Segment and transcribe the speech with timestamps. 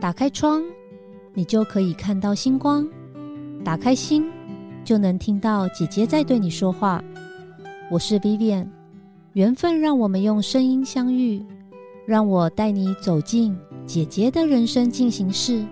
[0.00, 0.62] 打开窗，
[1.34, 2.84] 你就可以看到星光；
[3.64, 4.24] 打开心，
[4.84, 7.02] 就能听到姐姐在对你说话。
[7.90, 8.66] 我是 Vivian，
[9.34, 11.44] 缘分让我们用声音相遇，
[12.06, 13.56] 让我带你走进
[13.86, 15.62] 姐姐的人生进行式，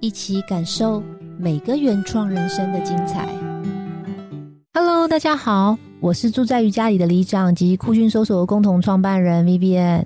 [0.00, 1.02] 一起感受
[1.38, 3.28] 每个原创人生的精彩。
[4.72, 10.04] Hello，大家好，我是住在瑜伽里的里长及酷讯搜索共同创办人 Vivian。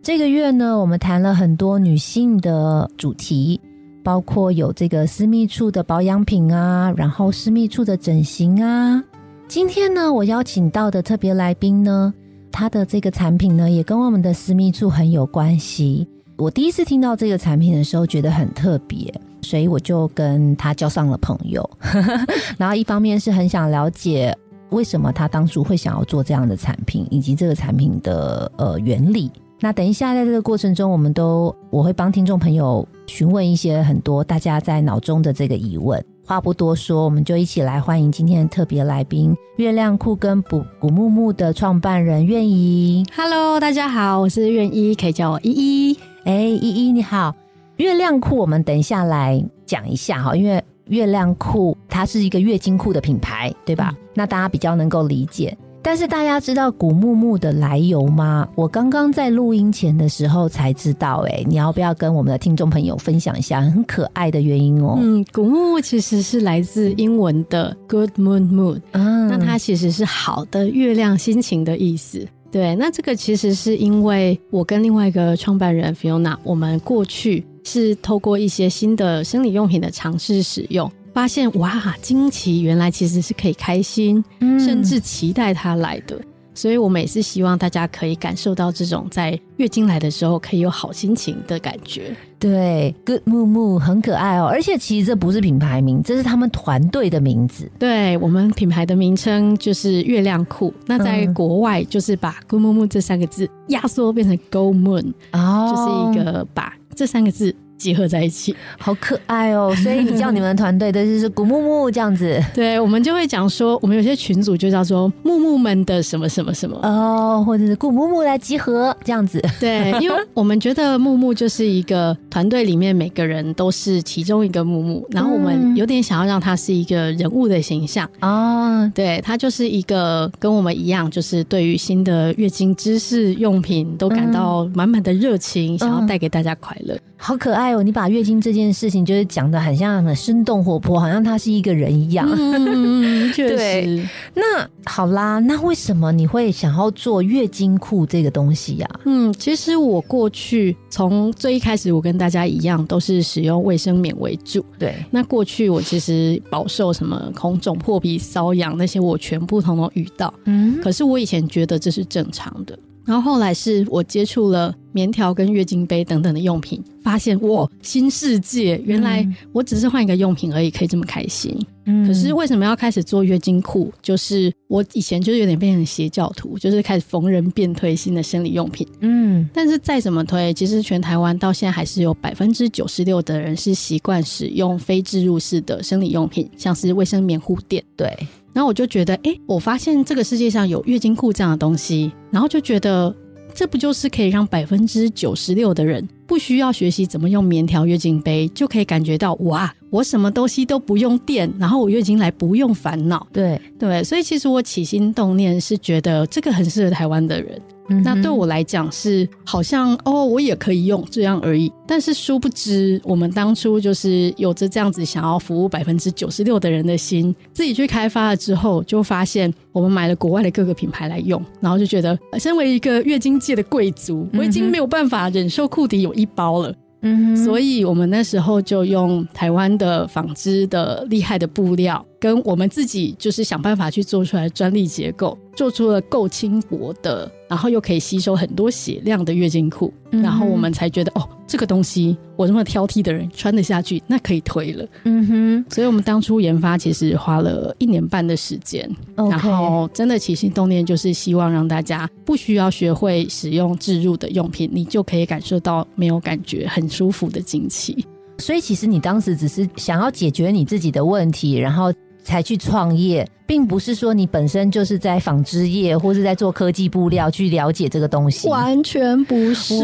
[0.00, 3.60] 这个月呢，我们谈了很多女性的主题，
[4.02, 9.02] 包括有这个私密处的保养品啊，然后私密处的整形啊。
[9.48, 12.14] 今天呢，我邀请到的特别来宾呢，
[12.50, 16.08] 他的这个产品呢，也跟我们的私密处很有关系。
[16.36, 19.12] 我第一次听到这个产品的时候，觉得很特别，
[19.42, 21.68] 所以我就跟他交上了朋友。
[22.56, 24.34] 然后一方面是很想了解
[24.70, 29.30] 为什么他当初会想要做这样的产品，以及这个产品的呃原理。
[29.60, 36.02] 那等一下，在这个过程中，我们都我会帮听众朋友询问一些很多大家在脑中的这个疑问。
[36.24, 43.04] 话不多说，我们就一起来欢迎今天的特别来宾——月亮裤跟古古木木的创办人愿怡。
[43.16, 45.98] Hello，大家好，我是愿怡，可以叫我依依。
[46.24, 47.34] 哎，依依你好。
[47.78, 53.92] 月亮裤，我们等一下来讲一下哈，因为月亮裤它是一个月经裤的品牌，对吧？
[54.14, 55.56] 那大家比较能够理解。
[55.88, 58.46] 但是大家知道古木木的来由吗？
[58.54, 64.98] 我刚刚在录音前的时候才知道，哎，你要不要跟我们的听众朋友分享一下很可爱的原因哦？
[65.00, 72.28] 嗯，古木木其实是来自英文的 Good Moon Mood，嗯，那它其实是好的月亮心情的意思。
[72.50, 80.92] 对，那这个其实是因为我跟另外一个创办人 Fiona，我们过去是透过一些新的生理用品的尝试使用。
[81.18, 86.16] 发现哇，惊奇原来其实是可以开心，甚至期待它来的。
[86.54, 92.14] 所以我们也是希望大家可以感受到这种在月经来的时候可以有好心情的感觉。
[92.38, 97.68] 对，Good 木木很可爱哦，而且其实这不是品牌名，这是他们团队的名字。
[97.80, 107.52] 对我们品牌的名称就是月亮裤，那在国外就是把 Good 木木这三个字压缩变成 Go Moon，哦，就是一个把这三个字。
[107.78, 109.74] 结合在一起，好可爱哦！
[109.82, 112.42] 所以你叫你们团队的就是古木木这样子。
[112.52, 119.40] 对，我们就会讲说，我们有些群组就叫做木木们的什么什么什么哦，或者是古木木来集合这样子。
[119.60, 128.90] 对，因为我们觉得木木就是一个团队里面每个人都是其中一个木木，然后我们有点想要让他是一个人物的形象哦。
[128.94, 136.98] 对他就是一个跟我们一样，就是对于新的月经知识用品都感到满满的热情，想要带给大家快乐。
[137.20, 137.82] 好可爱哦！
[137.82, 142.28] 你把月经这件事情就是讲的很像很生动活泼，好像他是一个人一样。
[142.30, 144.08] 嗯， 确实。
[144.34, 148.88] 那好啦，那为什么你会想要做月经裤这个东西呀？
[149.04, 154.64] 嗯，其实我过去从最一开始，我跟大家一样，都是使用卫生棉为主。
[154.78, 154.94] 对。
[155.10, 160.32] 那过去我其实饱受什么红肿、破皮、瘙痒那些，我全部统统遇到。
[160.44, 160.78] 嗯。
[160.82, 162.78] 可是我以前觉得这是正常的。
[163.08, 168.78] 然后后来是我接触了棉条跟月经杯等等的用品，发现哇，新世界！
[168.84, 171.58] 原来我只是换一个用品而已，可以这么开心。
[171.86, 173.90] 嗯，可是为什么要开始做月经裤？
[174.02, 178.86] 就是我以前就是有点变成邪教徒，就是开始逢人便推新的生理用品。
[179.00, 187.82] 嗯，但是再怎么推，其实全台湾到现在还是有百分之九十六的人是习惯使用非置入式的生理用品，像是卫生棉护垫。
[187.96, 188.14] 对。
[188.58, 193.14] 然后我就觉得，哎，我发现这个世界上有月经裤这样的东西，然后就觉得，
[193.54, 203.24] 这不就是可以让百分之九十六的人不需要学习怎么用棉条月经杯，就可以感觉到，哇，我什么东西都不用垫，然后我月经来不用烦恼。
[203.32, 207.62] 对对，所以其实我起心动念是觉得这个很适合台湾的人。
[208.04, 211.72] 那对我来讲是好像哦，我也可以用这样而已。
[211.86, 226.74] 但是殊不知，我们当初就是有着这样子想要服务百分之九十六的人的心，自己去开发了之后，就发现我们买了国外的各个品牌来用，然后就觉得，身为一个月经界的贵族，我已经没有办法忍受库迪有一包了。
[227.02, 237.30] 嗯，所以我们那时候就用台湾的纺织的厉害的布料，跟我们自己就是想办法去做出来专利结构，做出了够轻薄的。
[237.48, 244.86] 然后又可以吸收很多血量的月经裤，然后我们才觉得哦，这个东西我这么挑剔的人穿得下去，那可以推了。
[245.04, 258.04] 嗯哼，所以我们当初研发其实花了一年半的时间，然后真的起心动念就是希望让大家不需要学会使用置入的用品，你就可以感受到没有感觉、很舒服的经期。
[258.38, 261.92] 所以其实你当时只是想要解决你自己的问题，然后。
[262.28, 268.46] 才去创业，并不是说你本身就是在纺织业或是在做科技布料去了解这个东西。
[268.50, 269.74] 完全不是。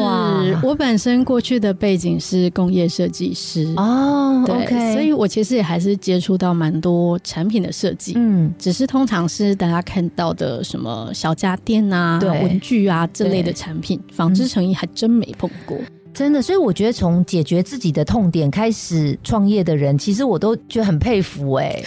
[0.62, 8.12] 我本身过去的背景是工业设计师哦，OK，所以我其实也还是接触到蛮多产品的设计。
[8.16, 15.78] 嗯，只是通常是大家看到的什么小家电啊、文具啊这类的产品，纺织成衣还真没碰过。
[16.14, 21.82] 真的，所以我觉得从解决自己的痛点开始创业的人，其实我都觉得很佩服哎。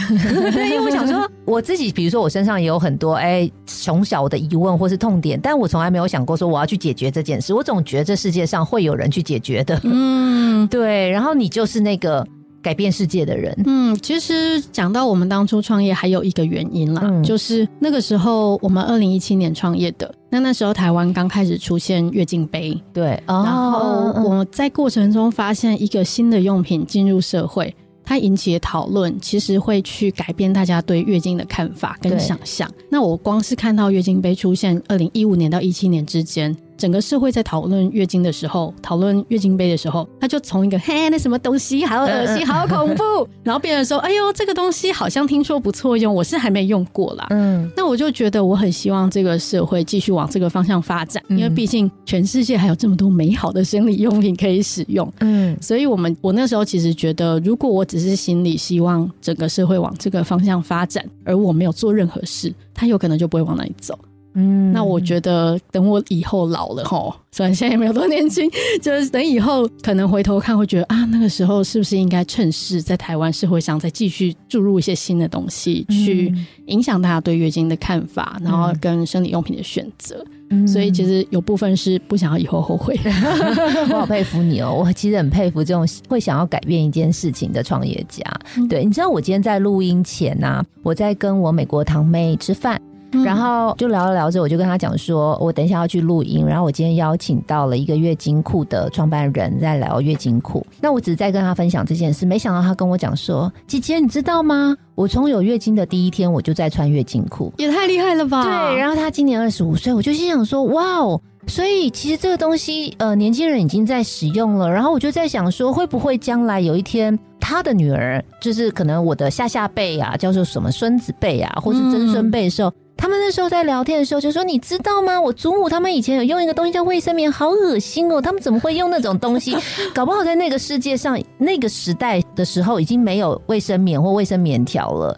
[0.54, 7.54] 对， 因为我想说，我自己比如说我身上也有很多哎从小的疑问或是痛点，但我从来没有想过说我要去解决这件事。
[7.54, 9.80] 我总觉得这世界上会有人去解决的。
[9.84, 11.10] 嗯，对。
[11.10, 12.28] 然后你就是那个。
[12.60, 32.70] 改变世界的人，嗯，其实讲到我们当初创业，还有一个原因啦，就是那个时候我们二零一七年创业的，那那时候台湾刚开始出现月经杯，对，然后我在过程中发现一个新的用品进入社会，它引起的讨论，其实会去改变大家对月经的看法跟想象。
[32.90, 36.56] 那我光是看到月经杯出现，二零一五年到一七年之间。
[36.78, 43.04] 整个社会在讨论月经的时候，讨论月经杯的时候，他就从一个嘿那什么东西好恶心、好恐怖，
[43.44, 47.28] 然后变成说，哎呦这个东西好像听说不错用，我是还没用过啦。
[47.32, 55.12] 嗯，那我就觉得我很希望这个社会继续往这个方向发展，因为毕竟全世界还有这么多美好的生理用品可以使用。
[55.20, 63.98] 嗯，所以我们我那时候其实觉得，如果我只是心里希望整个社会往这个方向发展，而我没有做任何事，它有可能就不会往那里走。
[64.40, 68.48] 嗯，那我觉得等我以后老了吼，虽然现在也没有多年轻，
[68.82, 76.32] 就是等以后可能回头看，会觉得啊，那个时候是不是应该趁势在台湾社会上再继续注入一些新的东西，去
[76.68, 80.24] 影响大家对月经的看法，然后跟生理用品的选择。
[80.66, 82.98] 所以其实有部分是不想要以后后悔。
[83.92, 88.24] 我好佩服你哦，我其实很佩服这种会想要改变一件事情的创业家。
[88.70, 92.80] 对，你知道我今天在录音前呢，我在跟我美国堂妹吃饭。
[93.24, 100.66] 然后就聊着聊着，我就跟他讲说，我等一下要去录音，然后我今天邀请到了一个月经裤的创办人在聊月经裤。
[100.82, 104.76] 那我只是在跟他分享这件事，没想到他跟我讲说，姐姐你知道吗？
[104.96, 108.44] 我从有月经的第一天我就在穿月经裤，也太厉害了吧？
[108.44, 108.78] 对。
[108.78, 111.22] 然后他今年二十五岁，我就心想说，哇哦！
[111.48, 114.70] 所以其实这个东西，呃，年轻人已经在使用了。
[114.70, 122.74] 然后我就在想说，会不会将来有一天，他的女儿，就是可能我的下下辈啊，叫做什么孙子辈啊，或是曾孙辈的时候。
[122.98, 125.22] 他们那时候在聊天的时候就说：“你知道吗？
[125.22, 128.20] 我祖母他们以前有用一个东西叫卫生棉，好恶心哦！
[128.20, 129.56] 他们怎么会用那种东西？
[129.94, 135.18] 搞不好在那个世界上，那个时代的时候已经没有卫生棉或卫生棉条了。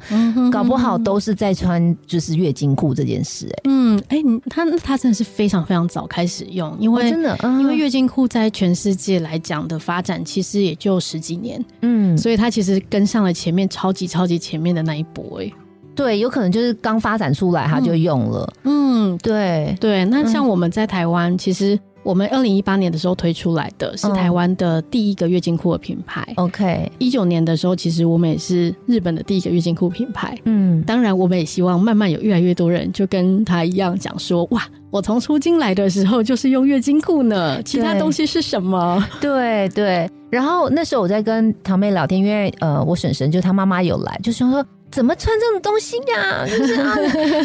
[0.51, 3.47] 搞不好都是在穿就是月经裤这件事。
[3.47, 4.17] 哎，嗯，哎，
[4.49, 15.51] 他他真的是非常非常早开始用，因为真的，因为月经裤在全世界来讲的发展其实也就十几年，嗯，所以他其实跟上了前面超级超级前面的那一波，哎。”
[15.99, 18.53] 对，有可能就是刚发展出来，他就用了。
[18.63, 20.05] 嗯，对对。
[20.05, 26.25] 那像我们在台湾，其实我们二零一八年的时候推出来的是台湾的第一个月经裤的品牌。
[26.37, 30.37] OK，一九年的时候，其实我们也是日本的第一个月经裤品牌。
[30.45, 39.05] 嗯，当然，我们也希望慢慢有越来越多人就跟他一样讲说：哇，我从出京来的时候就是用月经裤呢，其他东西是什么？
[39.19, 40.09] 对对。
[40.29, 44.65] 然后那时候我在跟堂妹聊天，因为呃，我婶婶就她妈妈有来，就是说。
[44.91, 46.45] 怎么穿这种东西呀？
[46.49, 46.95] 就是啊，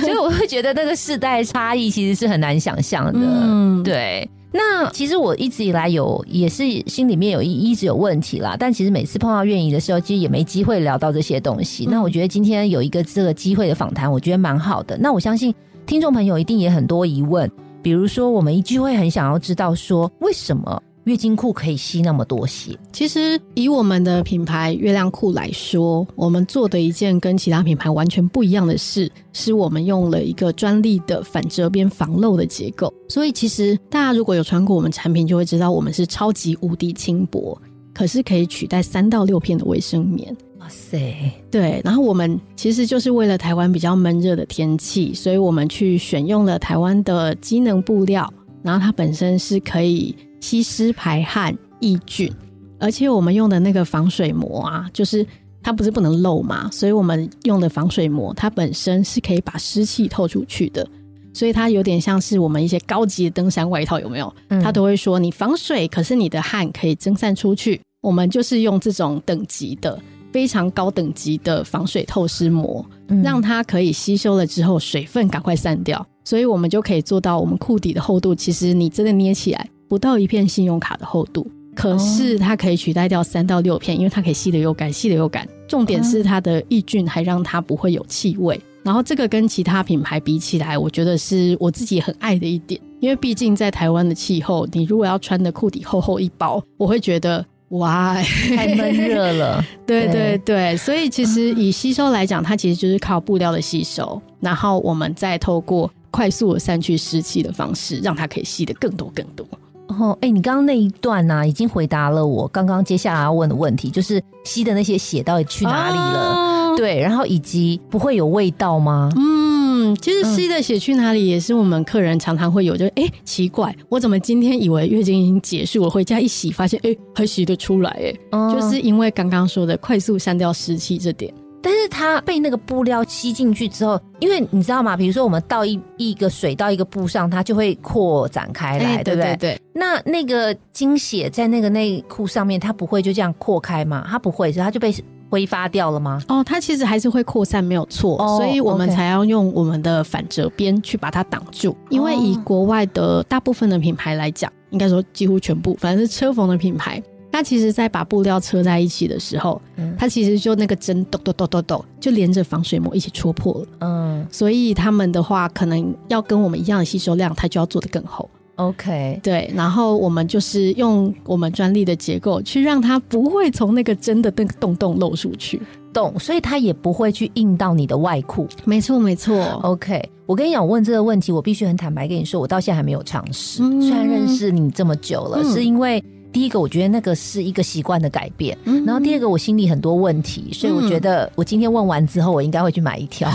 [0.00, 3.12] 所以我会觉得那个世代差异其实是很难想象的。
[3.14, 4.28] 嗯，对。
[4.56, 11.86] 那其实我一直以来有也是心里面有一一直有问题啦，但其实每次碰到愿意的时候，其实也没机会聊到这些东西。
[11.90, 14.96] 那我觉得今天有一个这个机会的访谈，我觉得蛮好的。
[14.96, 15.52] 那我相信
[15.86, 17.50] 听众朋友一定也很多疑问，
[17.82, 20.80] 比如说我们一句会很想要知道说为什么。
[21.04, 22.78] 月经裤可以吸那么多血？
[22.90, 32.92] 其实以我们的品牌月亮裤来说，我们做的一件跟其他品牌完全不一样的事，是我们用了一个专利的反折边防漏的结构。
[33.08, 37.60] 所以其实大家如果有穿过我们产品，就会知道我们是超级无敌轻薄，
[37.92, 40.34] 可是可以取代三到六片的卫生棉。
[40.60, 41.14] 哇塞！
[41.50, 48.32] 对，然后我们其实就是为了台湾比较闷热的天气，所以我们去选用了台湾的机能布料，
[48.62, 50.16] 然后它本身是可以。
[50.44, 52.30] 吸湿排汗抑菌，
[52.78, 55.26] 而且我们用的那个防水膜啊，就是
[55.62, 60.86] 它不是不能漏嘛，所以我们用的防水膜，它本身是可以把湿气透出去的，
[61.32, 64.30] 所以它有点像是我们一些高级的登山外套，有没有？
[64.62, 67.80] 它都会说你防水，可是你的汗可以蒸散出去。
[68.02, 69.98] 我们就是用这种等级的
[70.30, 72.84] 非常高等级的防水透湿膜，
[73.22, 79.66] 让它可以吸收了之后水分赶快散掉，所以我们就可以做到我们裤底的厚度，其实你真的捏起来。
[79.94, 85.46] 不到一片信用卡的厚度，可是它可以取代掉三到六片，因为它可以吸的又干，吸的又干。
[85.68, 88.60] 重点是它的抑菌还让它不会有气味。
[88.82, 98.20] 然后这个跟其他品牌比起来，我觉得是我自己很爱的一点，因为毕竟在台湾的气候，你如果要穿的裤底厚厚一包，我会觉得哇，
[98.56, 99.64] 太闷热了。
[99.86, 109.46] 对对对，所以其实以吸收来讲，它其实就是靠布料的吸收，然后我们再透过快速的散去湿气的方式，让它可以吸的更多更多。
[109.88, 116.76] 哦，哎，你刚刚那一段呢，已经回答了我刚刚接下来要问的问题，就是吸的那些血到底去哪里了？
[116.76, 119.10] 对，然后以及不会有味道吗？
[119.16, 128.12] 嗯，其实吸的血去哪里也是我们客人常常会有，就是哎，奇怪，我怎么今天以为月经已经结束了，回家一洗发现哎还洗得出来哎，
[128.52, 131.32] 就是因为刚刚说的快速删掉湿气这点。
[131.64, 134.94] 但是它被那个布料吸进去之后，因为你知道吗？
[134.94, 139.36] 比如说我们倒一一个水到一个布上，它就会扩展开来，对不对？
[139.36, 139.60] 对。
[139.72, 144.06] 那那个精血在那个内裤上面，它不会就这样扩开吗？
[144.08, 144.94] 它不会，所以它就被。
[145.30, 146.22] 挥发掉了吗？
[146.28, 151.76] 哦，它其实还是会扩散，没有错，所以我们才要用我们的反折边去把它挡住。
[151.90, 157.02] 因为以国外的大部分的品牌来讲，应该说几乎全部，反正是车缝的品牌，
[157.34, 159.60] 它其实在把布料车在一起的时候，
[159.98, 163.66] 它其实就那个针抖抖抖抖抖，就连着防水膜一起戳破了。
[163.80, 168.30] 嗯，所以他们的话，可能要跟我们一样的吸收量，它就要做的更厚。
[168.54, 175.60] OK，对，然后我们就是用我们专利的结构去让它不会从那个针的那个洞洞漏出去，
[175.92, 178.46] 洞，所以它也不会去印到你的外裤。
[178.64, 179.36] 没错，没错。
[179.64, 183.56] OK，我跟你讲，我问这个问题，我必须很坦白跟你说，我到现在还没有尝试。
[183.80, 186.00] 虽然认识你这么久了，是因为。
[186.34, 188.58] 第一个，我觉得那个是一个习惯的改变。
[188.84, 193.30] 然后第二个，我心里很多问题，所以我觉得我今天问完之后，我应该会去买一条。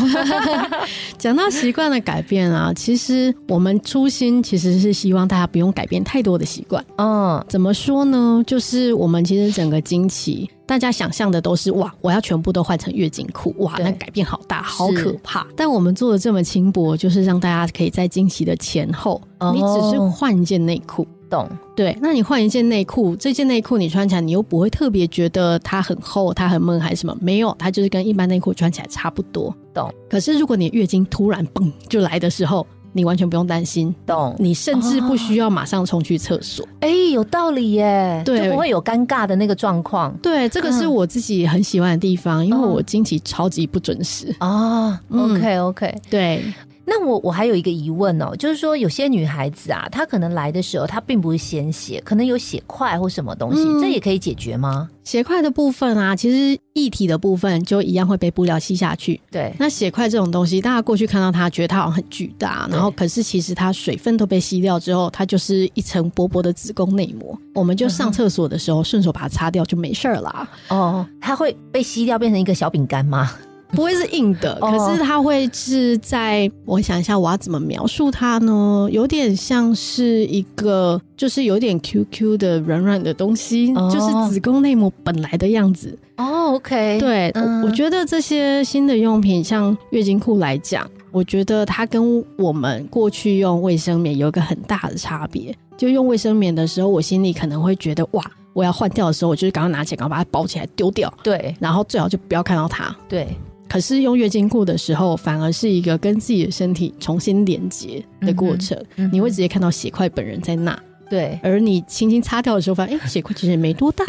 [1.17, 6.83] 讲到习惯的改变啊，其实我们初心其实是希望大家不用改变太多的习惯。
[6.97, 8.43] 嗯，怎么说呢？
[8.45, 15.47] 就是我们其实整个经期，大家想象的都是哇，我要全部都换成月经裤，哇，那改变好大，好可怕。
[15.55, 19.21] 但我们做的这么轻薄，就是让大家可以在经期的前后，
[19.53, 21.07] 你只是换一件内裤。
[21.29, 27.15] 懂对，那你换一件内裤，这件内裤你穿起来，你又不会特别觉得它很厚，它很闷还是什么？
[27.21, 29.55] 没有，它就是跟一般内裤穿起来差不多。
[29.73, 29.93] 懂。
[30.09, 33.93] 可是如果你月经突然嘣就来的时候，你完全不用担心。
[34.05, 34.35] 懂。
[34.39, 36.67] 你甚至不需要马上冲去厕所。
[36.79, 38.21] 哎，有道理耶。
[38.25, 40.11] 对，就不会有尴尬的那个状况。
[40.23, 44.35] 对，这个是我自己很喜欢的地方，因为我经期超级不准时。
[44.39, 46.43] 啊，OK OK，对。
[46.89, 54.89] 那我我还有一个疑问哦，就是说有些女孩子啊，她可能来的时候她并不是鲜血，可能有血块或什么东西，这也可以解决吗？
[55.03, 59.19] 血块的部分啊，其实液体的部分就一样会被布料吸下去。
[59.31, 67.39] 对，那血块这种东西，大家过去看到它，觉得它好像很巨大，然后可是其实它水分都被吸掉之后，它就是一层薄薄的子宫内膜。
[67.53, 70.47] 我们就上厕所的时候顺手把它擦掉就没事儿啦。
[70.69, 73.31] 哦，它会被吸掉变成一个小饼干吗？
[73.71, 78.89] 不会是硬的，可是它会是在我想一下，我要怎么描述它呢？
[78.91, 85.97] 有点像是一个，就是有点 Q Q 的软软的东西，就是子宫内膜本来的样子。
[86.17, 87.31] 哦，OK，对，
[87.63, 95.55] 我觉得这些新的用品，像月经裤来讲，我觉得它跟我们过去用卫生棉有一个很大的差别。
[95.77, 101.13] 就用卫生棉的时候，我心里可能会觉得，哇，我要换掉的时候，我就是赶快拿起来，赶快把它包起来丢掉。
[101.23, 102.93] 对，然后最好就不要看到它。
[103.07, 103.27] 对。
[103.69, 108.77] 可是用月经裤的时候，反而是一个跟自己的身体重新连接的过程。
[109.11, 110.77] 你会直接看到血块本人在那，
[111.09, 111.39] 对。
[111.43, 114.03] 而你轻轻擦掉的时候，发现哎， 血块其实没多大。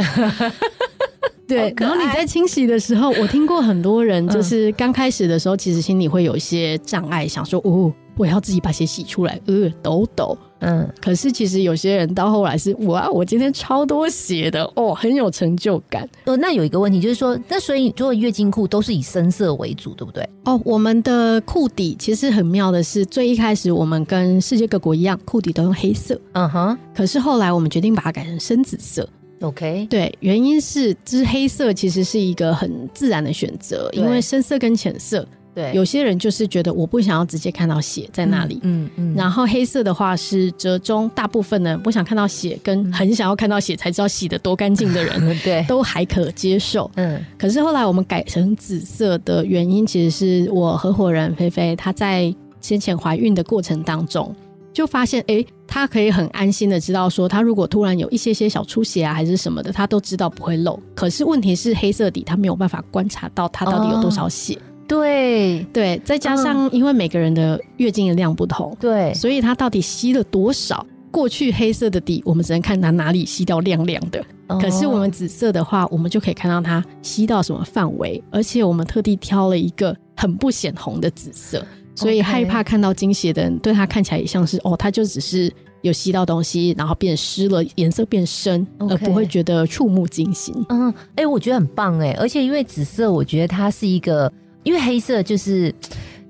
[1.47, 1.75] 对。
[1.76, 10.37] 然后你在清洗的时候，我听过很多人，就是刚开始的时候，其实心里会有一些障碍，想说哦，我要自己把血洗出来，呃，抖抖。
[10.59, 16.07] 嗯，可是其实有些人到后来是哇，我今天超多血的哦，很有成就感。
[16.25, 20.29] 呃，那有一个问题就是说，那所以做月经裤都是以深色为主，对不对？
[20.45, 26.21] 哦，我们的裤底其实很妙的是，最一开始我们跟世界各国一样，裤底都用黑色。
[26.33, 26.77] 嗯哼。
[26.95, 29.09] 可是后来我们决定把它改成深紫色。
[29.41, 29.87] OK。
[29.89, 35.27] 对，原因是这黑色其实是一个很自然的选择，因为深色跟浅色。
[35.61, 47.25] 对，有些人就是觉得我不想要直接看到血在那里，嗯嗯，然后黑色的话是折中，大部分呢不想看到血，跟很想要看到血才知道洗的多干净的人， 对，都还可接受，嗯。
[47.38, 54.35] 可是后来我们改成紫色的原因，其实是我合伙人菲菲她在先前怀孕的过程当中，
[54.73, 60.79] 就发现，哎，她可以很安心的知道说，她如果突然有一些些小出血啊，还是什么的，她都知道不会漏。
[60.95, 64.59] 可是问题是黑色底，她没有办法观察到她到底有多少血。
[64.91, 65.65] 对。
[65.73, 74.23] 对，再加上因为每个人的月经的量不同，对，所以它到底吸了多少，过去黑色的底，我们只能看它哪里吸到亮亮的。
[74.61, 90.53] 可是我们紫色的话，我们就可以看到它吸到什么范围，而且我们特地挑了一个很不显红的紫色，所以害怕看到精血的人，对它看起来也像是哦，它就只是有吸到东西，然后变湿了，颜色变深，而不会觉得触目惊心。
[90.69, 95.75] 嗯，哎，我觉得很棒哎，而且因为紫色，我觉得它是一个，因为黑色就是。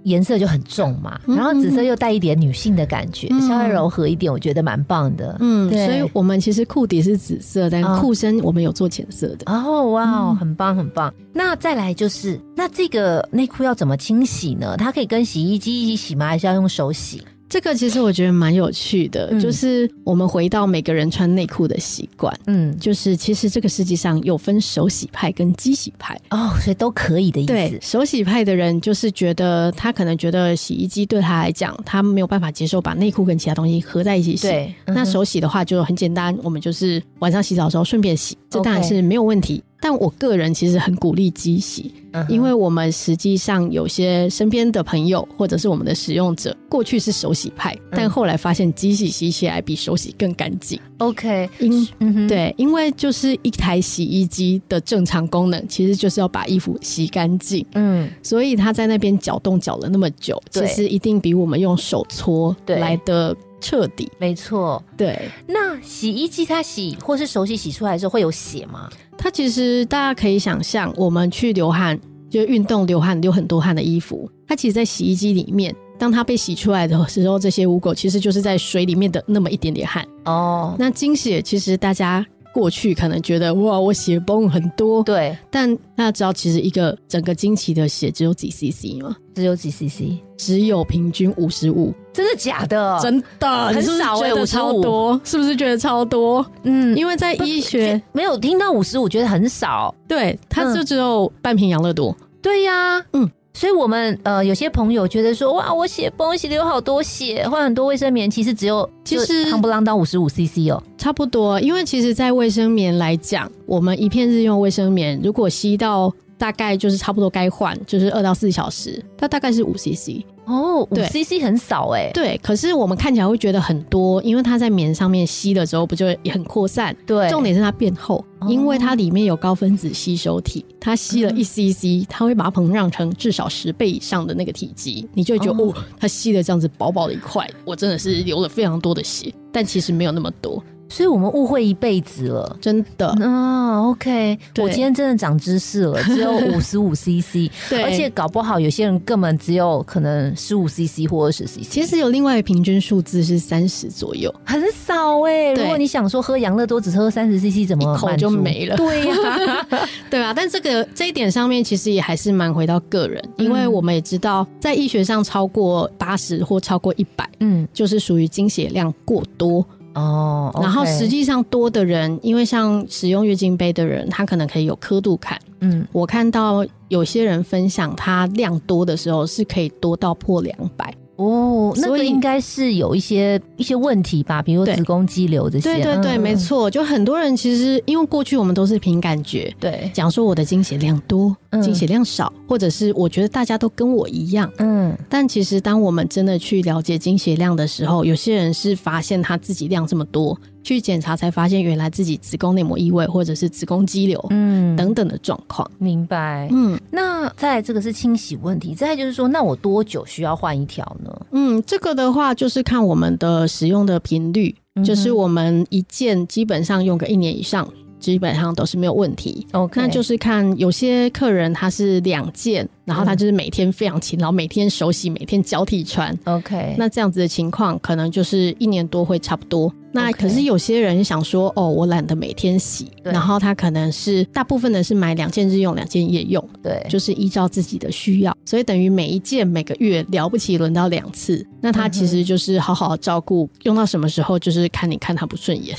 [0.05, 5.37] 颜色就很重嘛，然后紫色又带一点女性的感觉，稍微柔和一点，我觉得蛮棒的。
[5.41, 9.53] 嗯，所以我们其实裤底是紫色，但裤身我们有做浅色的。
[9.53, 11.13] 哦，哇，很棒很棒。
[11.35, 14.75] 那再来就是，那这个内裤要怎么清洗呢？
[14.79, 16.29] 它可以跟洗衣机一起洗吗？
[16.29, 17.23] 还是要用手洗？
[17.51, 27.53] 这个其实我觉得蛮有趣的，就是我们回到每个人穿内裤的习惯，嗯，就是其实这个世界上有分手洗派跟机洗派哦，所以都可以的意思。
[27.53, 34.47] 对，手洗派的人就是觉得他可能觉得洗衣机对他来讲，他没有办法接受把内裤跟其他东西合在一起洗。
[34.47, 39.61] 对，那手洗的话就很简单，我们就是晚上洗澡的时候顺便洗，这当然是没有问题。
[39.81, 41.93] 但我个人其实很鼓励机洗，
[42.29, 50.79] 因为我们实际上有些身边的朋友或者是我们的使用者，过去是手洗派，但后来发现机洗洗起来比手洗更干净。
[50.99, 57.65] OK，因对，因为就是一台洗衣机的正常功能，其实就是要把衣服洗干净。
[57.75, 63.35] 嗯，所以它在那边搅动搅了那么久，其实一定比我们用手搓来的。
[63.61, 65.29] 彻底，没错，对。
[65.47, 68.89] 那洗衣机它洗或是手洗洗出来的时候会有血吗？
[69.17, 71.99] 它其实大家可以想象，我们去流汗，
[72.29, 80.07] 就运动流汗流很多汗的衣服，它其实，在洗衣机里面，当它被洗出来的时候，这些污垢其实就是在水里面的那么一点点汗。
[80.25, 82.25] 哦，那精血其实大家。
[82.53, 89.17] 过去可能觉得哇，我血崩很多，对，但大家知道其实一个整个经期的血只有几 CC 吗？
[89.35, 90.19] 只有几 CC？
[90.37, 91.95] 只有平均五十五？
[92.13, 92.99] 真的假的？
[93.01, 96.45] 真的很少哎，五超多，是不是觉得超多？
[96.65, 99.95] 嗯，因为在医学没有听到五十五，觉得很少。
[100.09, 102.15] 对，它就只有半瓶养乐多。
[102.43, 103.31] 对呀，嗯。
[103.53, 111.61] 所以，我们呃，有些朋友觉得说，哇，我血崩，血流好多血，换很多卫生棉，其实只有其实夯不啷当五十五 CC 哦，差不多。
[111.61, 120.25] 因为其实，在卫生棉来讲，我们一片日用卫生棉，如果吸到大概就是差不多该换，就是二到四小时，它大概是五 CC。
[120.47, 126.97] 哦，五 CC 很少哎，对，可是我们看起来会觉得很多，因为它在棉上面吸的时候，不就也很扩散？
[127.07, 140.61] 对，重点是它变厚，因为它里面有高分子吸收体，它吸了一 CC，它会把它膨胀成至少十倍以上的那个体积，你就会觉得哦，它吸了这样子薄薄的一块，我真的是流了非常多的血，但其实没有那么多。
[140.91, 143.89] 所以我们误会一辈子了，真的啊。
[143.89, 151.63] OK，我今天真的长知识了， 只有五十五 CC，对，而且搞不好有些人根本只有可能十五 CC 或二十 CC。
[151.71, 155.55] 其实有另外平均数字是三十左右，很少哎。
[155.55, 158.77] 如果你想说喝养乐多只喝三十 CC，怎么口就没了？
[158.77, 159.67] 对呀，
[160.11, 160.35] 对啊。
[160.35, 169.65] 但这个这一点上面其实也还是蛮回到个人，因为我们也知道，在医学上超过八十或超过一百，嗯，就是属于经血量过多。
[169.95, 175.39] 哦，然后实际上多的人，因为像使用月经杯的人，他可能可以有刻度看。
[175.61, 180.95] 嗯，我看到有些人分享，他量多的时候是可以多到破两百。
[181.17, 185.75] 哦，那个应该是有一些一些问题吧，比如子宫肌瘤这些。
[185.75, 186.71] 对对对，没错。
[186.71, 194.97] 就很多人其实因为过去我们都是凭感觉，对，讲说我的经血量多，经血量少，或者是我觉得大家都跟我一样，嗯。
[195.09, 200.39] 但其实当我们真的去了解经血量的时候，有些人是发现他自己量这么多。
[200.63, 205.69] 去检查才发现，原来自己子宫内膜异位或者是子宫肌瘤，嗯，等等的状况。
[205.79, 206.79] 明白，嗯。
[206.91, 211.27] 那再这个是清洗问题，再就是说，那我多久需要换一条呢？
[211.33, 217.67] 嗯，这个的话就是看我们的使用的频率，就是我们一件基本上用个一年以上。
[218.01, 219.47] 基本上都是没有问题。
[219.53, 226.19] OK，那就是看有些客人他是两件，然后他就是每天非常勤劳，每天手洗，每天交替穿。
[226.25, 229.73] OK，那这样子的情况可能就是一年多会差不多。
[229.93, 236.49] 那可是有些人想说，哦，我懒得每天洗，然后他可能是大部分的是买两件日用，两件夜用。
[236.63, 241.45] 对，就是依照自己的需要，所以等于每一件每个月了不起轮到两次。
[241.61, 245.77] 那他其实就是好好照顾，用到什么时候就是看你看他不顺眼。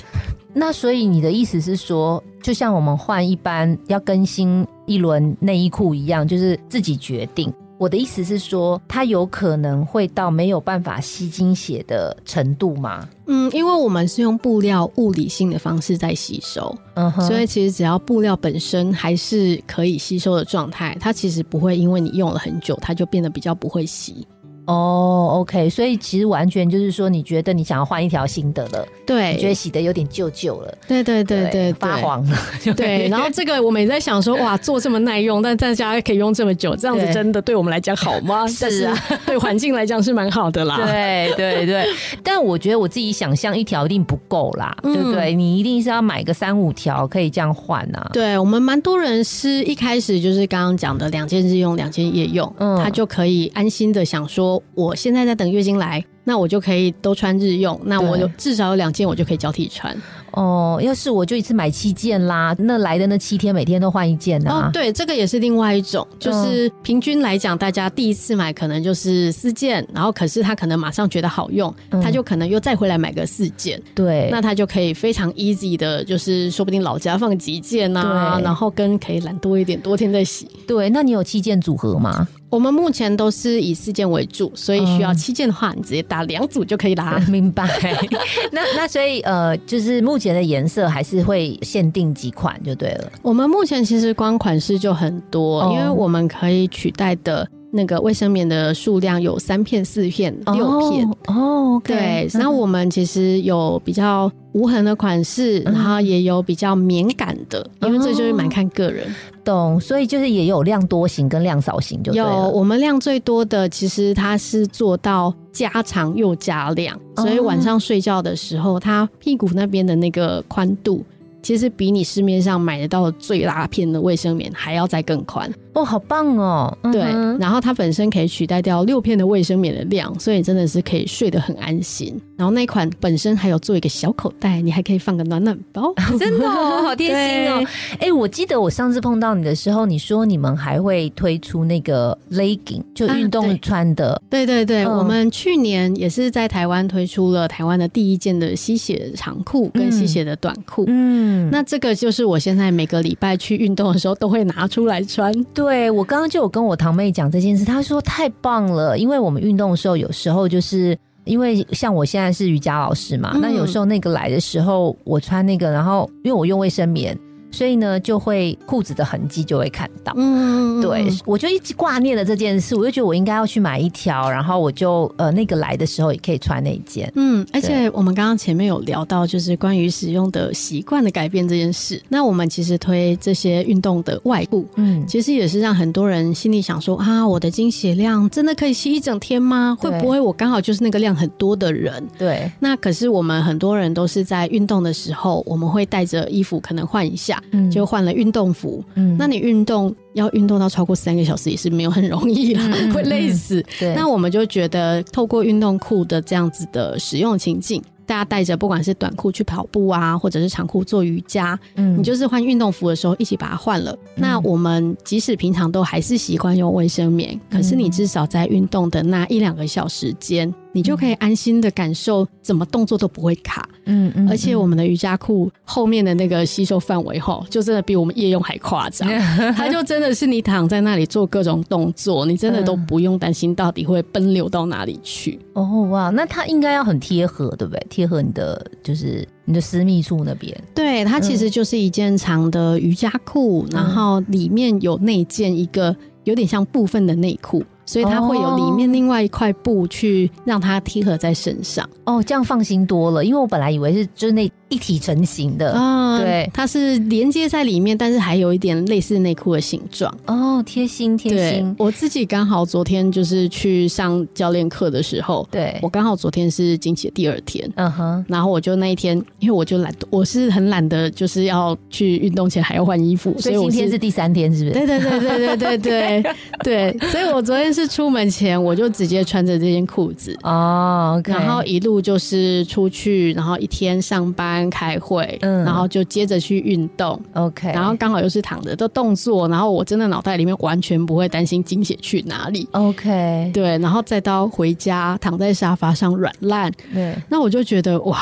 [0.53, 7.51] 那所以你的意思是说，就像我们换一般要更新一轮内衣裤一样，就是自己决定。
[7.77, 13.09] 我的意思是说，它有可能会到没有办法吸精血的程度吗？
[13.25, 24.27] 嗯，因为我们是用布料物理性的方式在吸收，嗯哼，所以其实只要布料本身还是可以吸收的状态，它其实不会因为你用了很久，它就变得比较不会吸。
[24.71, 32.37] 哦，OK，所以其实完全就是说，你觉得你想要换一条新的了，对，你觉得洗的有点旧旧了，对对对对，发黄了，
[32.75, 33.07] 对。
[33.09, 38.47] 然后这个我们也在想说，哇，做这么耐用，但大家可以用这么久，这样子真的对我们来讲好吗？
[38.47, 40.77] 是啊，对环境来讲是蛮好的啦。
[40.77, 41.85] 对 对对，
[42.23, 45.33] 但我觉得我自己想象一条一定不够啦，对不对？
[45.33, 48.09] 你一定是要买个三五条可以这样换啊。
[48.13, 56.03] 对我们蛮多人是一开始就是刚刚讲的两件日用，两件夜用，嗯，他就可以安心的想说，我现在在等月经来。
[56.23, 59.97] 那我就可以都穿日用，那我就至少有两件，我就可以交替穿。
[60.31, 64.67] 哦，要是我就一次买七件啦，那来的那七天每天都换一件啊。
[64.67, 73.81] 哦，对，这个也是另外一种，就是平均来讲，大家第一次买可能就是四件，然后可是他可能马上觉得好用，他就可能又再回来买个四件。
[73.93, 80.47] 对，那他就可以非常 easy 的，就是说不定老家放几件啊，然后跟可以懒多一点，多天再洗。
[80.67, 82.27] 对，那你有七件组合吗？
[82.49, 87.17] 我们目前都是以四件为主，所以需要七件的话，你直接打两组就可以啦。
[87.31, 87.65] 明白。
[88.51, 93.11] 那那所以呃，就是目前的颜色还是会限定几款就对了。
[93.21, 97.47] 我们目前其实光款式就很多，因为我们可以取代的。
[97.71, 101.81] 那个卫生棉的数量有三片、四片、六片哦。
[101.83, 109.07] 对，然后我们其实有比较无痕的款式，然后也有比较敏感的，因为这就是蛮看个人。
[109.43, 121.03] 懂，所以就是也有量多型跟量少型，就有我们量最多的，其实它是做到加长又加量，所以晚上睡觉的时候，它屁股那边的那个宽度。
[121.41, 126.77] 其实比你市面上买得到最拉片的卫生棉还要再更宽哦，好棒哦！
[126.91, 127.01] 对，
[127.39, 132.19] 然后它本身可以取代掉六片的卫生棉的量，所以真的是可以睡得很安心。
[132.35, 137.63] 然后那款本身还有做一个小口袋，你还可以放个暖暖包，真的哦，好贴心哦！
[137.99, 144.19] 哎，我记得我上次碰到你的时候，你说你们还会推出那个 legging，就运动穿的。
[144.29, 150.85] 对对对，我们去年也是在台湾推出了台湾的第一件的吸血长裤跟吸血的短裤。
[150.87, 151.49] 嗯。
[151.51, 155.31] 那这个就是我现在每个礼拜去运动的时候都会拿出来穿。
[155.53, 155.60] 对
[155.91, 167.17] 我刚刚就有跟我堂妹讲这件事，她说太棒了，因为我们运动的时候有时候就是因为像我现在是瑜伽老师嘛，那有时候那个来的时候我穿那个，然后因为我用卫生棉。
[167.51, 170.13] 所以呢，就会裤子的痕迹就会看到。
[170.15, 177.11] 嗯，对，我就一直挂念了这件事，我就觉得我应该要去买一条，然后我就呃那个来的时候也可以穿那一件。
[177.15, 182.01] 嗯，而且我们刚刚前面有聊到，就是关于使用的习惯的改变这件事。
[182.09, 189.77] 那我们其实推这些运动的外裤，嗯，其实也是让很多人心里想说啊，我的经血量真的可以吸一整天吗？
[189.79, 192.07] 会不会我刚好就是那个量很多的人？
[192.17, 192.49] 对。
[192.59, 197.40] 那可是我们很多人都是在运动的时候，我们会带着衣服可能换一下。
[197.51, 198.83] 嗯，就换了运动服。
[198.95, 203.63] 嗯，那你运动要运动到超过三个小时也是没有很容易啦，会累死。
[203.79, 207.81] 对，那我们就觉得透过运动裤的这样子的使用情境。
[208.03, 213.97] 大家带着不管是短裤去跑步啊，或者是长裤做瑜伽，嗯，你就是换运动服的时候一起把它换了。
[214.15, 223.67] 那我们即使平常都还是习惯用卫生棉，可是你至少在运动的那一两个小时间，你就可以安心的感受怎么动作都不会卡。
[223.85, 229.09] 嗯嗯，而且我们的瑜伽裤后面的那个吸收范围哈，就真的比我们夜用还夸张。
[229.57, 235.39] 它就真的是你躺在那里做各种动作，你真的都不用担心到底会奔流到哪里去。
[235.53, 237.85] 哦哇，那它应该要很贴合，对不对？
[237.89, 240.55] 贴合你的就是你的私密处那边。
[240.75, 247.63] 对，它其实就是一件长的瑜伽裤，然后里面有内件一个有点像部分的内裤。
[247.91, 251.87] 所以它会有里面另外一块布去让它贴合在身上。
[252.05, 260.09] 哦，这样放心多了，因为我本来以为是就是那一体成型的啊，对，它是连接在里面，但是还有一点类似内裤的形状。
[260.25, 261.75] 哦，贴心贴心。
[261.77, 274.73] 我自己刚好昨天就是去上教练课的时候，对我刚好昨天是经期的第二天，嗯哼，然后我就那一天，因为我就懒，我是很懒得，就是要去运动前还要换衣服，所以今天是第三天，是不是？
[274.73, 276.23] 对对对对对对对
[276.63, 277.80] 对， 所以我昨天是。
[277.81, 298.21] 是出门前我就直接穿着这件裤子哦，然后一路就是出去，然后一天上班开会，嗯，然后就接着去运动，OK，然后刚好又是躺着的动作，然后我真的脑袋里面完全不会担心精血去哪里，OK，对，然后再到回家躺在沙发上软烂，对，那我就觉得哇。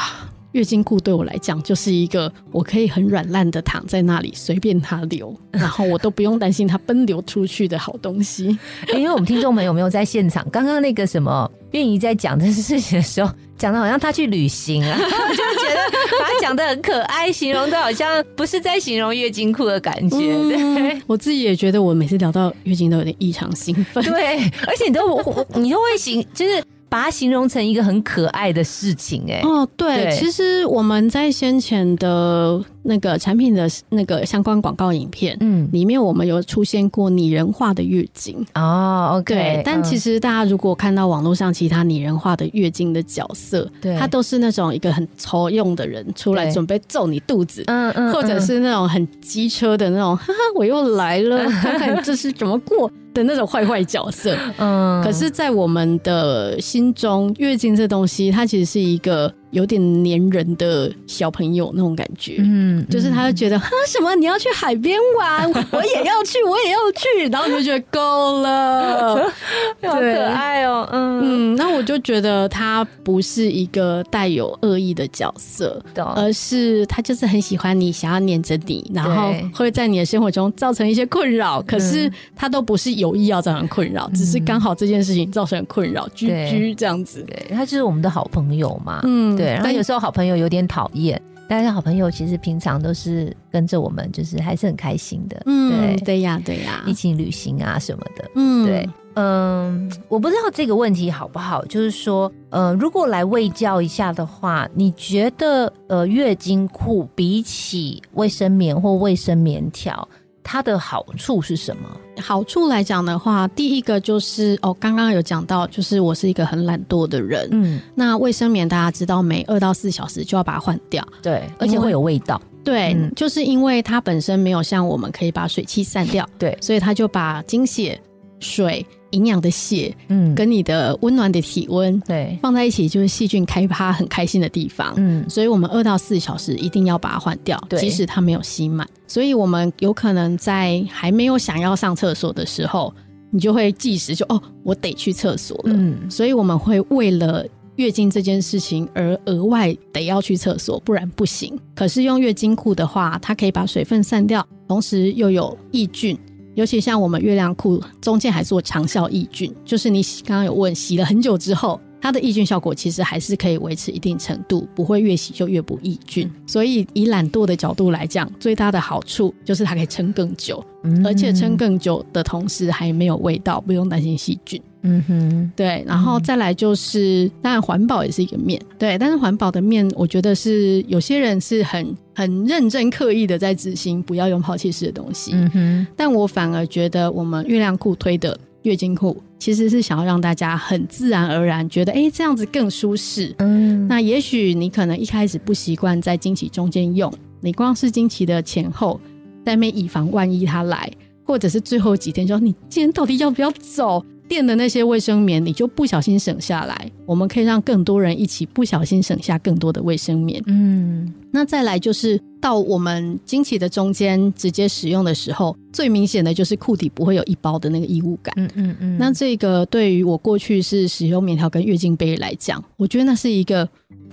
[0.54, 8.58] 月经裤对我来讲就是一个我可以很软烂的躺在那里随便它流， 然后我都不用担心它奔流出去的好东西。
[8.96, 10.48] 因为我们听众们有没有在现场？
[10.50, 13.32] 刚刚那个什么愿意在讲这件事情的时候。
[13.60, 15.82] 讲的好像他去旅行啊， 我就觉得
[16.18, 20.18] 把他讲的很可爱，形容的好像不是在形容月经裤的感觉。
[20.18, 24.02] 对，我自己也觉得，我每次聊到月经都有点异常兴奋。
[24.06, 25.18] 对，而且你都
[25.56, 26.64] 你都会形，就是。
[26.90, 32.62] 把它形容成一个很可爱的事情，哎，哦，对，其实我们在先前的。
[32.82, 38.44] 那个产品的那个相关广告影片，嗯，里面我们有出现过拟人化的月经。
[38.56, 59.34] 哦，OK，对，但其实大家如果看到网络上其他拟人化的月经的角色，对，他都是那种一个很抽用的人出来准备揍你肚子，嗯嗯，或者是那种很机车的那种，哈哈，我又来了， 看看这是怎么过的那种坏坏角色，嗯，可是，在我们的心中，月经这东西，它其实是一个。
[59.52, 64.16] 有点黏人的小朋友那种感觉，嗯，就是他就觉得哈什么？
[64.16, 69.30] 你要去海边玩， 我也要去，我也要去，然后你就觉得够了，
[69.84, 71.20] 好可爱哦，嗯。
[71.22, 75.82] 嗯，那我就觉得他不是一个带有恶意的角色，
[76.16, 89.39] 而是他就是很喜欢你，想要黏着你，然后会在你的生活中造成一些困扰，可是他都不是有意要造成困扰，只是刚好这件事情造成困扰，居居这样子，对他就是我们的好朋友嘛，嗯。
[89.40, 95.42] 对，然后有时候好朋友有点讨厌，但是好朋友其实平常都是跟着我们，就是还是很开心的。
[95.46, 98.30] 嗯，对对呀，对呀，一起旅行啊什么的。
[98.36, 110.08] 嗯，对，嗯，我不知道这个问题好不好，就是说，呃，如果来喂教一下的话，你觉得呃，月经裤比起卫生棉或卫生棉条？
[110.52, 111.88] 它的好处是什么？
[112.20, 117.48] 好处来讲的话，第一个就是哦，刚刚有讲到，就是我是一个很懒惰的人。
[117.52, 121.08] 嗯，那卫生棉大家知道，每二到四小时就要把它换掉。
[121.22, 122.42] 对，而且会有味道。
[122.64, 126.28] 对，就是因为它本身没有像我们可以把水汽散掉。
[126.40, 128.02] 对，所以它就把精血、
[128.40, 128.84] 水。
[129.12, 138.88] 营养的血，嗯，跟你的温暖的体温，对，放在一起就是细菌开趴很开心的地方，嗯，所以我们二到四小时一定要把它换掉，即使它没有吸满。
[139.08, 142.94] 所以我们有可能在还没有想要上厕所的时候，
[143.32, 145.74] 你就会计时，就哦，我得去厕所了。
[145.76, 147.46] 嗯，所以我们会为了
[147.78, 151.58] 月经这件事情而额外得要去厕所，不然不行。
[151.74, 156.18] 可是用月经裤的话，它可以把水分散掉，同时又有抑菌。
[156.60, 166.30] 尤其像我们月亮裤中间还做长效抑菌，就是你洗刚刚有问洗了很久之后，它的抑菌效果其实还是可以维持一定程度，不会越洗就越不抑菌。
[166.46, 170.62] 所以以懒惰的角度来讲，最大的好处就是它可以撑更久，
[171.06, 174.62] 而且撑更久的同时还没有味道，不用担心细菌。
[174.82, 185.32] 嗯哼，对，然后再来就是，当然环保也是一个面对，但是环保的面，我觉得是有些人是很很认真刻意的在执行不要用抛弃式的东西。
[185.34, 193.36] 嗯哼，但我反而觉得我们月亮裤推的月经裤，其实是想要让大家很自然而然觉得，哎，这样子更舒适。
[193.40, 199.00] 嗯，那也许你可能一开始不习惯在经期中间用，你光是经期的前后，
[199.44, 200.90] 但没以防万一它来，
[201.26, 204.02] 或者是最后几天，说你今天到底要不要走？
[204.30, 206.92] 垫的那些卫生棉，你就不小心省下来。
[207.06, 210.42] 我们可以让更多人一起不小心省下更多的卫生棉。
[210.46, 218.32] 嗯，那再来就是到我们经期的中间直接使用的时候，最明显的就是裤底不会有一包的那个异物感。
[218.38, 218.98] 嗯嗯嗯。
[219.00, 223.68] 那这个对于我过去是使用棉条跟月经杯来讲，我觉得那是一个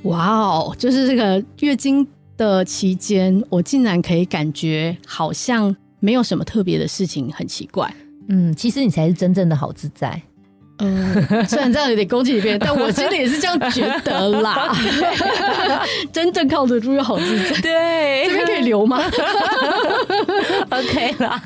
[0.04, 2.06] 哇哦，就是这个月经
[2.38, 7.94] 的期间，我竟然可以感觉好像没有什么特别的事情，很奇怪。
[8.28, 10.20] 嗯，其实你才是真正的好自在。
[10.78, 11.14] 嗯，
[11.48, 14.76] 虽然这样有点攻击别人， 但我心里也是这样觉得啦。
[16.12, 19.00] 真正靠得住又好自在，对，这边可以留吗？
[20.70, 21.42] OK 啦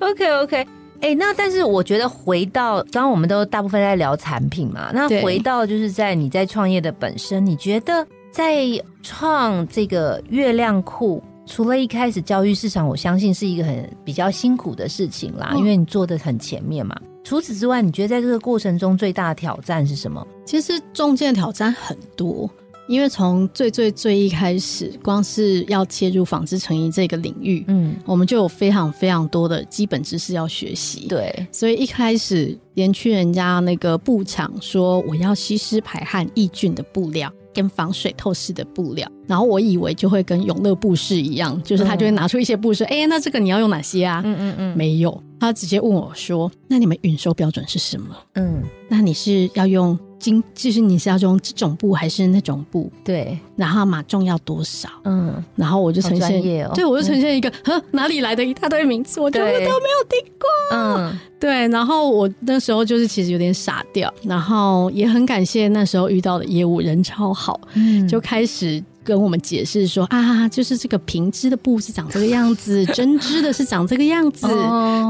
[0.00, 0.66] ，OK OK。
[1.00, 4.90] 哎，那但是我觉得回到刚刚，我们都大部分在聊产品嘛。
[4.92, 8.64] 那回到就是在你在创业的本身，你觉得在
[9.02, 11.22] 创这个月亮裤？
[11.44, 16.98] 除了一开始教育市场，我相信是一个很比较辛苦的事情啦，因为你做的很前面嘛。
[17.24, 20.26] 除此之外，你觉得在这个过程中最大的挑战是什么？
[20.44, 22.50] 其实中间的挑战很多，
[22.88, 31.06] 因为从最最最一开始，光是要切入纺织成衣这个领域，嗯，我们就有非常非常多的基本知识要学习。
[31.06, 37.32] 对，所以一开始连去人家那个布厂说我要吸湿排汗抑菌的布料。
[37.54, 44.22] 跟防水透视的布料，然后我以为就会跟永乐布饰一样，就是他就会拿出一些布饰，哎，那这个你要用哪些啊？
[44.24, 59.68] 嗯嗯嗯，没有，他直接问我说：“那你们运收标准是什么？”嗯，那你是要用经就是你是要用这种布还是那种布，对，然后码重要多少，嗯，然后我就呈现，哦、对我就呈现一个，呵，哪里来的一大堆名字，我全部都没有
[60.08, 68.82] 听过，嗯，对，然后我那时候就是其实有点傻掉，然后也很感谢那时候遇到的业务人超好，嗯，就开始。
[69.04, 74.46] 跟我们解释说啊，就是这个平织的布是长这个样子，针织的是长这个样子。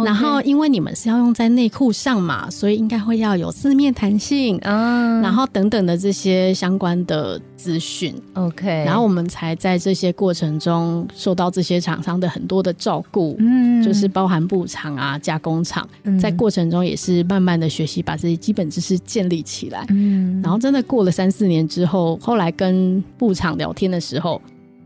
[0.04, 8.14] 然后因为你们是要用在内裤上嘛，所以应该会要有四面弹性嗯，然后等等的这些相关的资讯。
[8.32, 13.36] OK，然后我们才在这些过程中受到这些厂商的很多的照顾。
[13.38, 15.86] 嗯，就是包含布厂啊、加工厂，
[16.18, 19.84] 在过程中也是慢慢的学习，把这些基本知识建立起来。
[19.90, 23.82] 嗯，然后真的过了三四年之后，后来跟布厂聊天。
[23.82, 24.40] 天的时候，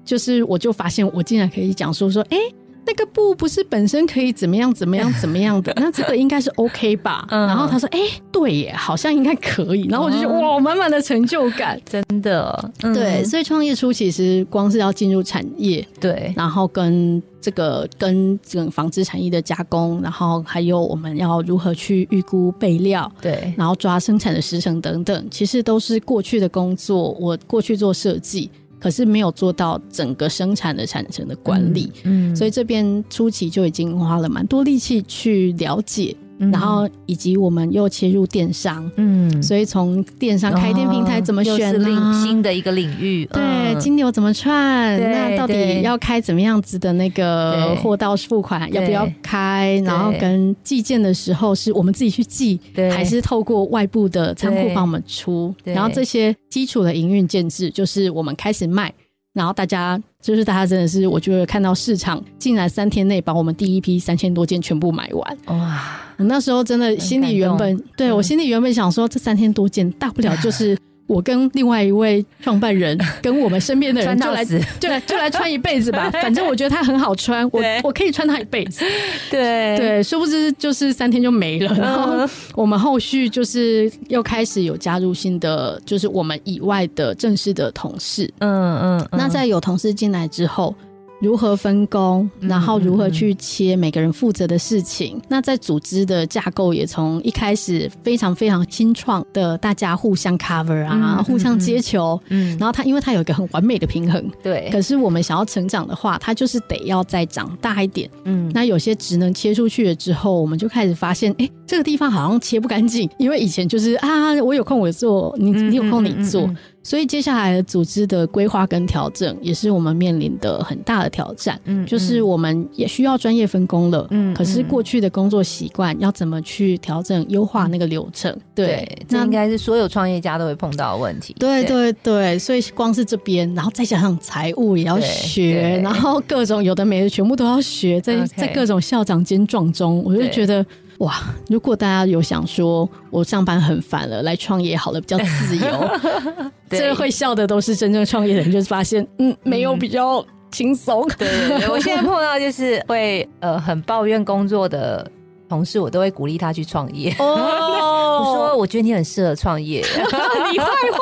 [0.07, 2.39] 就是我就发现我竟然可以讲说说，哎，
[2.87, 7.27] 那个布不是本身可以怎么样怎么样怎么样的， 那这个应该是 OK 吧？
[7.31, 7.99] 然后他说，哎，
[8.31, 9.87] 对耶，好像应该可以。
[9.89, 12.71] 然后我就觉得哇，满满的成就感， 真的。
[12.81, 27.11] 对，所以创业初其实光是要进入产业，对，然后跟这个跟这个纺织产业的加工，然后还有我们要如何去预估备料，对，然后抓生产的时程等等，其实都是过去的工作。
[27.21, 28.51] 我过去做设计。
[28.79, 36.15] 可是没有做到整个生产的产生的管理，嗯，所以这边初期就已经花了蛮多力气去了解。
[36.39, 42.23] 然后以及我们又切入电商，嗯，所以从电商开店平台怎么选呢？
[42.23, 45.01] 新的一个领域，对，金牛怎么串？
[45.01, 48.71] 那到底要开怎么样子的那个货到付款？
[48.73, 49.81] 要不要开？
[49.85, 52.61] 然后跟寄件的时候是我们自己去寄，
[52.93, 55.55] 还是透过外部的仓库帮我们出？
[55.65, 58.93] 然后这些基础的营运建制，就是我们开始卖。
[59.33, 66.01] 然后大家就是大家真的是，我觉得看到市场竟然三天内把我们第一批三千多件全部买完，哇！
[66.19, 70.77] 我那时候真的心里原本对我心里原本想说，这三天多见大不了就 是。
[71.09, 76.11] 我跟另外一位创办人， 跟我们身边的人就来，就来就来穿一辈子吧。
[76.21, 78.85] 反正我觉得它很好穿，我我可以穿它一辈子。
[79.31, 81.73] 对对，殊不知就是三天就没了。
[81.77, 88.29] 然后我们后续就是又开始有加入新的，就是我们以外的正式的同事。
[88.41, 90.75] 嗯嗯，那在有同事进来之后。
[91.21, 95.21] 如何分工，然后如何去切每个人负责的事情？
[95.29, 102.21] 那在组织的架构也从一开始非常非常新创的，大家互相 cover 啊，互相接球。
[102.29, 104.31] 嗯，然后它因为它有一个很完美的平衡。
[104.43, 104.69] 对。
[104.71, 108.11] 可是我们想要成长的话，它就是得要再长大一点。
[108.25, 108.51] 嗯。
[108.55, 116.49] 那有些职能切出去了之后，我们就开始发现，哎，这个地方好像切不干净，因为以前就是啊，我有空我做，你你有空你做。
[116.87, 121.61] 所以接下来的组织的规划跟调整，也是我们面临的很大的挑战。
[121.65, 124.07] 嗯，就是我们也需要专业分工了。
[124.13, 128.33] 嗯，可是过去的工作习惯要怎么去调整、优化那个流程？
[128.55, 131.35] 对，这应该是所有创业家都会碰到的问题。
[131.41, 140.65] 对对对，所以光是这边，然后再加上财务也要学，然后各种有的没的全部都要学，在在各种校长兼撞中，我就觉得。
[140.99, 141.15] 哇！
[141.49, 145.91] 如果大家有想说，我上班很烦了，来创业好了，比较自由。
[146.71, 151.07] 这会笑的都是真正创业的人，就是发现，嗯，没有比较轻松。
[151.19, 155.09] 对对对，我现在碰到就是会呃很抱怨工作的
[155.49, 157.15] 同事，我都会鼓励他去创业。
[157.19, 157.27] 哦，
[158.25, 159.81] 我说我觉得你很适合创业，
[160.51, 160.99] 你坏坏，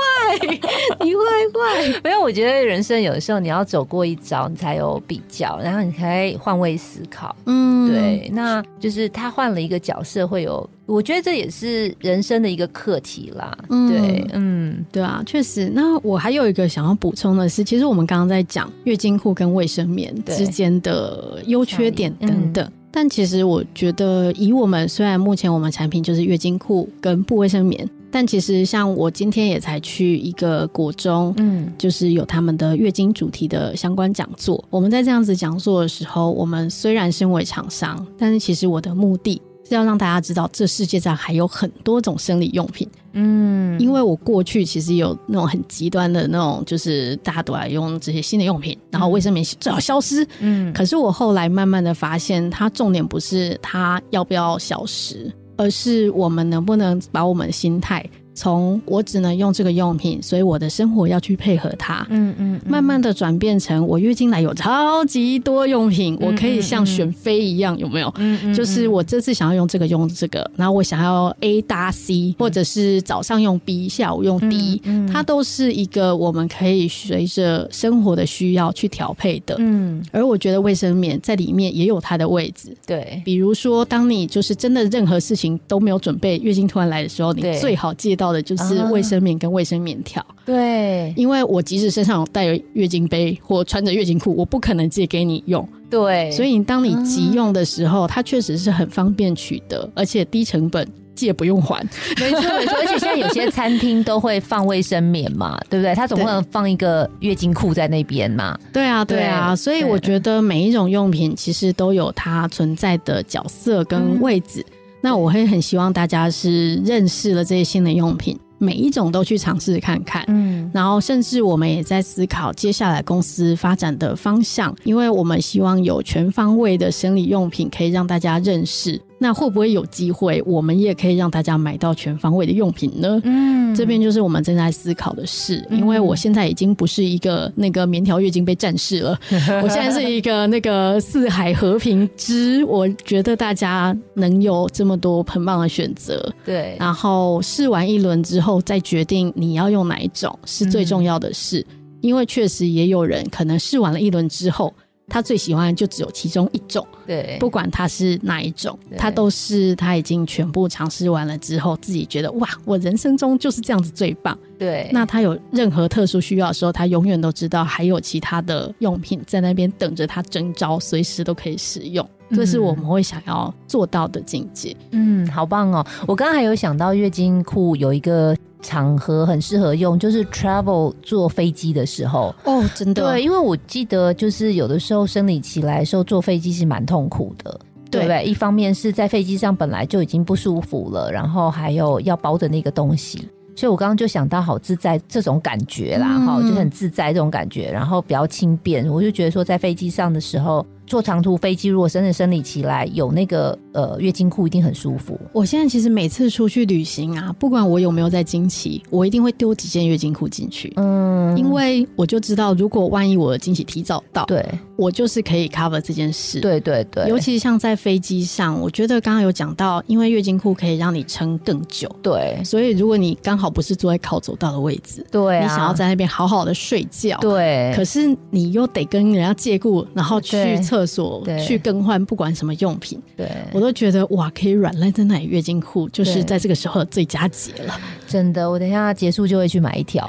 [1.04, 1.20] 你坏
[1.52, 2.00] 坏。
[2.02, 7.34] 没有，我觉得人生有的时候你要走过一遭，你才有比较，然后你才换位思考。
[7.46, 13.56] 嗯，对，那就是他换了一个角色，会有，我觉得这也是人生的一个课题啦。
[13.70, 15.70] 嗯对，嗯，对啊，确实。
[15.72, 22.70] 那我还有一个想要补充的是，其实我们刚刚在讲月经裤跟卫生棉之间的优缺点等等。
[22.96, 34.64] 但其实我觉得，以我们虽然目前我们产品就是月经裤跟不卫生棉，但其实像我今天也才去一个国中，嗯，就是有他们的月经主题的相关讲座。
[34.70, 39.42] 我们在这样子讲座的时候，我们虽然身为厂商，但是其实我的目的。
[39.66, 42.86] 是要让大家知道，这世界上还有很多种生理用品。
[43.14, 50.26] 嗯，因为我过去其实有那种很极端的那种，就是大家都来用这些新的用品，然后卫生棉最好消失。
[50.40, 58.08] 嗯，可是我后来慢慢的发现，它重点不是它要不要消失，而是我们能不能把我们的心态。
[58.34, 62.04] 从我只能用这个用品，所以我的生活要去配合它。
[62.10, 68.12] 嗯嗯，慢慢的转变成我月经来有超级多用品，我可以像选妃一样，有没有？
[68.16, 79.54] 嗯嗯，就是我这次想要用这个用这个，然后我想要 A 搭 C，或者是早上用 B，下午用 D，它都是一个我们可以随着生活的需要去调配的。
[79.58, 82.76] 嗯，而我觉得卫生棉在里面也有它的位置。
[82.84, 88.23] 对，比如说当你就是真的任何事情都没有准备，月经突然来的时候，你最好借到。
[88.24, 90.24] 到的就是卫生棉跟卫生棉条。
[90.46, 95.66] 对，因为我即使身上有带月经杯或穿着月经裤，我不可能借给你用。
[95.90, 100.86] 对，所以当你急用的时候，它确实是很方便取得，而且低成本。
[101.14, 101.80] 借不用还，
[102.18, 105.94] 没错没错，而且现在有些餐厅都会放卫生棉嘛， 对不对？
[105.94, 108.58] 它总不能放一个月经裤在那边嘛？
[108.72, 114.66] 对啊，对啊，所以我觉得每一种用品其实都有它存在的角色跟位置。
[115.04, 120.24] 那我会很希望大家是认识了这些新的用品，每一种都去尝试看看。
[120.28, 128.98] 嗯，然后甚至我们也在思考接下来公司发展的方向，因为我们希望有全方位的生理用品可以让大家认识。
[129.24, 133.18] 那会不会有机会，我们也可以让大家买到全方位的用品呢？
[133.24, 135.66] 嗯，这边就是我们正在思考的事。
[135.70, 139.18] 因为我现在已经不是一个那个棉条月经被战士了，
[139.64, 142.62] 我现在是一个那个四海和平之。
[142.66, 151.64] 我觉得大家能有这么多很棒的选择，对，然后试完一轮之后再决定你要用哪一种是最重要的事。
[152.02, 154.70] 因为确实也有人可能试完了一轮之后。
[155.08, 164.36] 他最喜欢就只有其中一种，对，不管他是哪一种，他都是他已经全部尝试完了之后，自己觉得哇，我人生中就是这样子最棒。
[164.58, 172.08] 对，那他有任何特殊需要的时候，他永远都知道还有其他的用品在那边等着他征招，随时都可以使用。
[172.34, 174.76] 这是我们会想要做到的境界。
[174.90, 175.86] 嗯，好棒哦！
[176.06, 182.34] 我刚刚还有想到月经裤有一个场合很适合用，就是 travel 坐飞机的时候。
[182.44, 183.02] 哦，真的。
[183.02, 187.60] 对，因为我记得就是有的时候生理期来的时候坐飞机是蛮痛苦的，
[187.90, 188.24] 对不对？
[188.24, 193.28] 一方面是在飞机上本来就已经不舒服了，然后还有要包的那个东西。
[193.56, 198.84] 所以，我刚刚就想到好自在这种感觉啦，哈，就很自在这种感觉，然后比较轻便。
[198.88, 205.18] 我就觉得说，在飞机上的时候，坐长途飞机，如果真的生理期来，有那个呃月经裤，一定很舒服。
[205.32, 214.44] 我现在其实每次出去旅行啊，不管我有没有在经期，我一定会丢几件月经裤进去，嗯，因为我就知道，如果万一我的经期提早到，对。
[214.76, 233.28] 我就是可以 cover 这件事，对对对，尤其像在飞机上，我觉得刚刚有讲到，因为月经裤可以让你撑更久，对，所以如果你刚好不是坐在靠走道的位置，对，你想要在那边好好的睡觉，对，可是你又得跟人家借故，然后去厕所去更换，不管什么用品，对。
[233.52, 240.04] 我都觉得哇，可以软烂在那里，月经裤就是在这个时候最佳节了，真的，我等一下结束就会去买一条。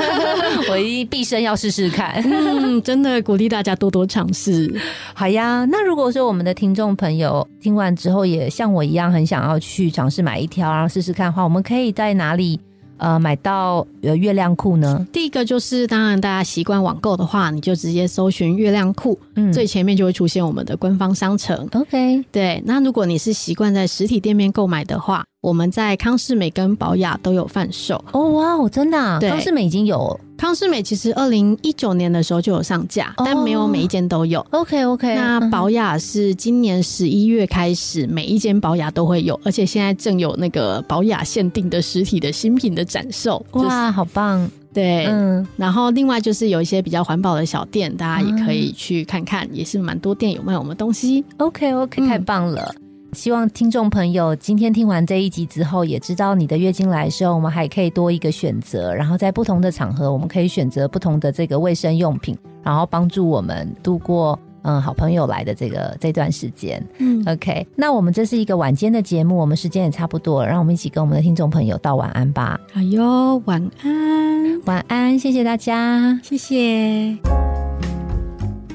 [0.70, 4.74] 我一毕生要试试看， 嗯，真的鼓励大家多多尝试。
[5.12, 12.58] 好呀，那如果说我们的听众朋友听完之后也像我一样很想要去尝试买一条，然后试试看的话，我们可以在哪里
[13.00, 15.04] 呃买到呃月亮裤呢？
[15.12, 21.68] 第一个就是，当然大家习惯网购的话，你就直接搜寻月亮裤，嗯，最前面就会出现我们的官方商城。
[21.72, 22.62] OK，对。
[22.64, 25.24] 那如果你是习惯在实体店面购买的话。
[25.42, 30.18] 我们在康士美跟宝雅都有贩售哦，哇哦，真的，康士美已经有。
[30.36, 34.46] 康士美其实二零一九年的时候就有上架，但没有每一间都有。
[34.50, 43.42] OK OK，那宝雅是今年十一月开始，每一间宝雅都会有，而且现在正有那个宝雅限定的实体的新品的展售。
[43.52, 44.46] 哇，好棒！
[44.74, 51.24] 对，嗯，然后另外就是有一些比较环保的小店，大家也可以去看看，也是蛮多店有卖我们东西。
[51.38, 52.74] OK OK，太棒了。
[53.12, 58.94] 希望听众朋友今天听完这一集之后，也知道你的月经来的时候，我们还可以多一个选择。
[58.94, 66.80] 然后在不同的场合，我们可以选择不同的这个卫生用品，然后帮助我们度过嗯好朋友来的这个这段时间。
[66.98, 67.66] 嗯，OK。
[67.74, 72.58] 那我们这是一个晚间的节目，我们时间也差不多了，让我们一起跟我们的听众朋友道晚安吧。
[72.72, 77.18] 好哟，晚安，晚安，谢谢大家，谢谢。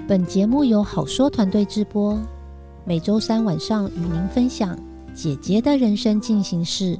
[0.08, 2.20] 本节目由好说团队直播。
[2.88, 4.78] 每周三晚上与您分享
[5.12, 6.98] 姐姐的人生进行式。